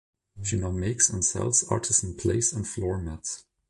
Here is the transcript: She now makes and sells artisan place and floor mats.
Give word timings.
She 0.43 0.57
now 0.57 0.71
makes 0.71 1.11
and 1.11 1.23
sells 1.23 1.63
artisan 1.65 2.15
place 2.15 2.51
and 2.53 2.67
floor 2.67 2.97
mats. 2.97 3.43